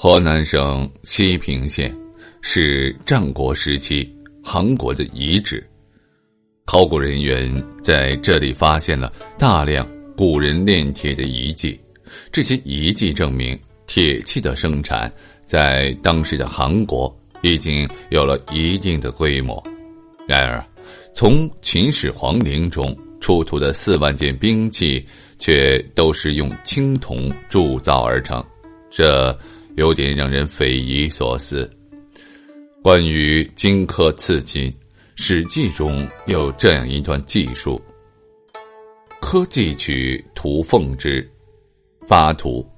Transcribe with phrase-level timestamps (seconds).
[0.00, 1.92] 河南省西平县
[2.40, 4.08] 是战国时期
[4.40, 5.68] 韩国的遗址，
[6.64, 9.84] 考古人员在这里发现了大量
[10.16, 11.76] 古人炼铁的遗迹。
[12.30, 15.12] 这些遗迹证明，铁器的生产
[15.46, 19.60] 在当时的韩国已经有了一定的规模。
[20.28, 20.64] 然而，
[21.12, 25.04] 从秦始皇陵中出土的四万件兵器，
[25.40, 28.40] 却都是用青铜铸造而成，
[28.88, 29.36] 这。
[29.78, 31.70] 有点让人匪夷所思。
[32.82, 34.64] 关于荆轲刺秦，
[35.14, 37.80] 《史记》中有这样一段记述：
[39.20, 41.24] 轲既取屠凤之，
[42.08, 42.68] 发图，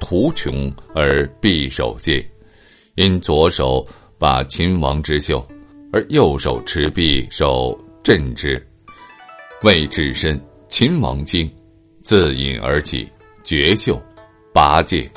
[0.00, 2.28] 图穷而匕首戒，
[2.96, 3.86] 因左手
[4.18, 5.46] 把秦王之袖，
[5.92, 8.60] 而右手持匕首镇之，
[9.62, 11.48] 未至身，秦王惊，
[12.02, 13.08] 自引而起，
[13.44, 14.02] 绝袖，
[14.52, 15.08] 拔戒。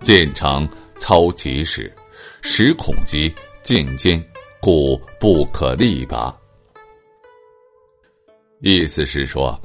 [0.00, 0.66] 剑长
[0.98, 1.92] 操其矢，
[2.40, 4.22] 时恐及剑尖，
[4.58, 6.34] 故不可力拔。
[8.60, 9.60] 意思是说，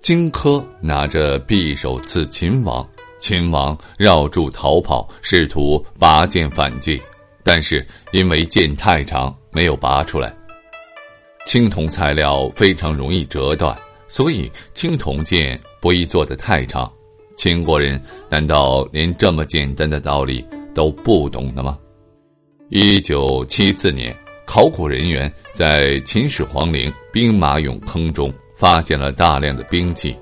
[0.00, 2.88] 荆轲拿着匕首刺秦王，
[3.18, 7.00] 秦王绕柱逃跑，试图拔剑反击，
[7.42, 10.32] 但是因为剑太长，没有拔出来。
[11.44, 13.76] 青铜材料非常容易折断，
[14.06, 16.90] 所以青铜剑不宜做得太长。
[17.36, 20.44] 秦国人难道连这么简单的道理
[20.74, 21.78] 都不懂的吗？
[22.68, 24.16] 一九七四年，
[24.46, 30.16] 考古人员在秦始皇陵兵马俑坑中发现了大量的兵器。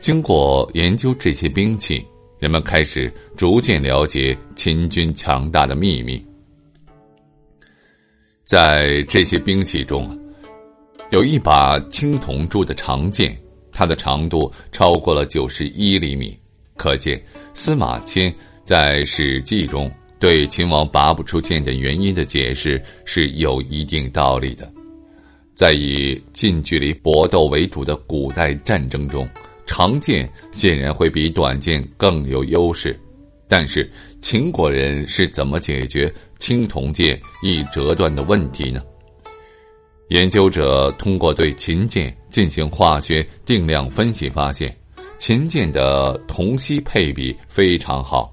[0.00, 2.04] 经过研究这些兵器，
[2.38, 6.24] 人们开始逐渐了解秦军强大的秘密。
[8.44, 10.18] 在这些兵器中，
[11.10, 13.36] 有一把青铜铸的长剑，
[13.72, 16.38] 它的长度超过了九十一厘米。
[16.76, 17.20] 可见，
[17.54, 18.32] 司马迁
[18.64, 24.70] 在《史记》中对秦王拔不出剑的原因的解释是有一定道理的。
[25.54, 29.26] 在以近距离搏斗为主的古代战争中，
[29.66, 32.98] 长剑显然会比短剑更有优势。
[33.48, 38.82] 但是，秦国人是怎么解决青铜剑易折断的问题呢？
[40.08, 44.76] 研究者通过对秦剑进行化学定量分析发现。
[45.18, 48.32] 秦剑的铜锡配比非常好，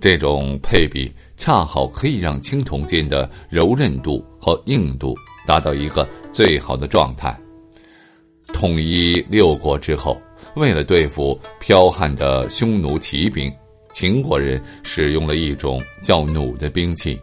[0.00, 5.14] 这种配比恰好可以让青铜剑的柔韧度和硬度
[5.46, 7.36] 达到一个最好的状态。
[8.52, 10.16] 统一六国之后，
[10.54, 13.52] 为了对付剽悍的匈奴骑兵，
[13.92, 17.20] 秦国人使用了一种叫弩的兵器。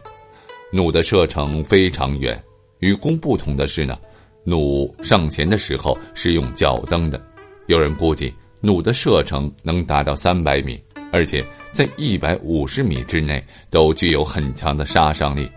[0.72, 2.40] 弩的射程非常远，
[2.80, 3.98] 与弓不同的是呢，
[4.44, 7.20] 弩上弦的时候是用脚蹬的。
[7.66, 8.32] 有人估计。
[8.60, 10.78] 弩的射程能达到三百米，
[11.12, 15.50] 而且在一百五十米之内都具有很强的杀伤力，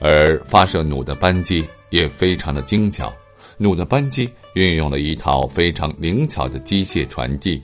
[0.00, 3.12] 而发射弩的扳机也非常的精巧。
[3.56, 7.62] 弩的扳机运用了一套非常灵巧的机械传递，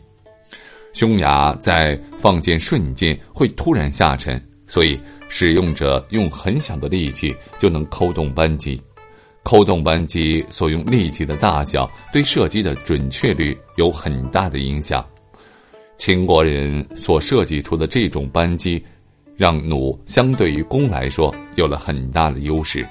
[0.93, 8.81] 匈牙在放箭瞬间会突然下沉，所以使用者用很小的力气就能扣动扳机。
[9.47, 15.07] 扣动扳机所用力气的大小，对射击的准确率有很大的影响。
[15.97, 18.85] 秦国人所设计出的这种扳机，
[19.37, 22.85] 让弩相对于弓来说有了很大的优势。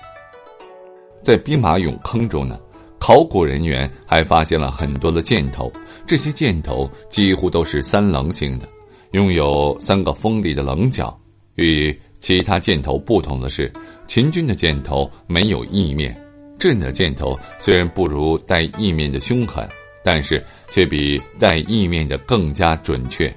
[1.22, 2.58] 在兵马俑坑中呢，
[2.98, 5.70] 考古人员还发现了很多的箭头，
[6.08, 8.70] 这些箭头几乎都是三棱形的，
[9.12, 11.14] 拥有三个锋利的棱角。
[11.56, 13.70] 与其他箭头不同的是，
[14.08, 16.18] 秦军的箭头没有翼面。
[16.58, 19.68] 朕的箭头虽然不如带翼面的凶狠，
[20.04, 23.34] 但是却比带意面的更加准确，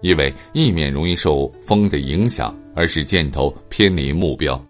[0.00, 4.62] 因为意面容易受风的影响，而使箭头偏离目标。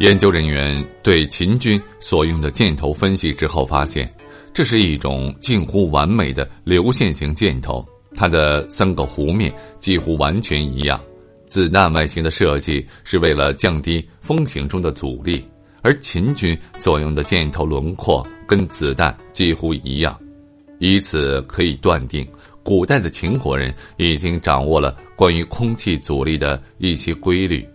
[0.00, 4.10] 研究人员对秦军所用的箭头分析之后发现，
[4.54, 7.86] 这是一种近乎完美的流线型箭头，
[8.16, 10.98] 它的三个弧面几乎完全一样。
[11.46, 15.44] 子弹外形的设计是为了降低风行中的阻力，
[15.82, 20.18] 而秦军所用的箭头轮廓跟子弹几乎一样。
[20.78, 22.26] 以此可以断定，
[22.62, 27.66] 古代的秦国人已经掌握了关于空气阻力的一些规律。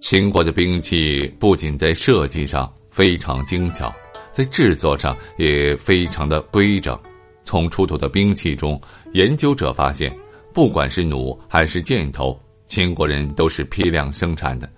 [0.00, 3.92] 秦国的兵器不仅在设计上非常精巧，
[4.30, 6.98] 在制作上也非常的规整。
[7.44, 8.78] 从出土的兵器中，
[9.14, 10.14] 研究者发现，
[10.52, 14.68] 不管是弩还是箭头，秦国人都是批量生产的。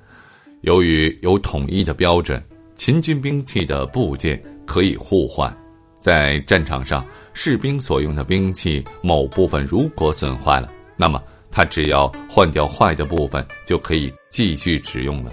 [0.62, 2.42] 由于有统一的标准，
[2.74, 5.54] 秦军兵器的部件可以互换。
[5.98, 15.32] 在战场上，士兵所用的兵器某部分如果损坏了，那么他只要换掉坏的部分，就可以继续使用了。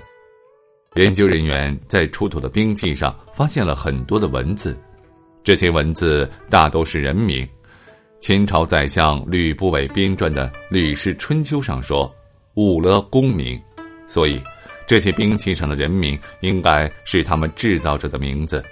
[0.96, 4.78] 研究人员在出土的兵器上发现了很多的文字，
[5.44, 7.48] 这些文字大都是人名。
[8.22, 12.12] 秦朝宰相吕不韦编撰的《吕氏春秋》上说
[12.56, 13.62] ：“误了功名”，
[14.08, 14.42] 所以
[14.88, 18.64] 这些兵器上的人名应该是他们制造者的名字。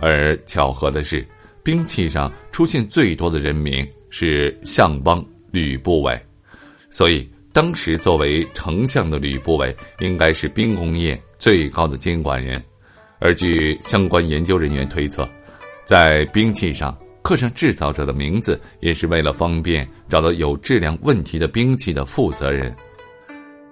[0.00, 1.26] 而巧合的是。
[1.62, 6.18] 兵器上出现最多的人名是相邦吕不韦，
[6.88, 12.60] 所以当时作为丞相的吕不韦应该是兵工业最高的监管人。
[13.18, 15.28] 而据相关研究人员推测，
[15.84, 22.74] 在兵器上刻上制造者的名字，也是为了方便找到有质量问题的兵器的负责人。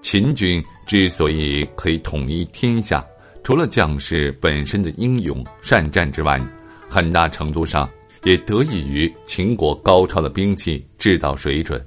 [0.02, 3.04] 秦军之所以可以统一天下，
[3.44, 6.40] 除了将士本身的英勇善战之外，
[6.88, 7.86] 很大程度上
[8.24, 11.78] 也得益于秦国高超的兵器制造水准，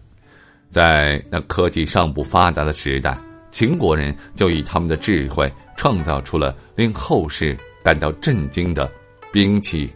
[0.69, 3.17] 在那科技尚不发达的时代，
[3.49, 8.87] 秦国人就以他们的智慧创造出了令后世感到震惊的
[9.33, 9.91] 兵器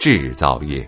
[0.00, 0.86] 制造业。